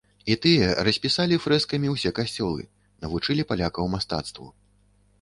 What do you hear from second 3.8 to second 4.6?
мастацтву.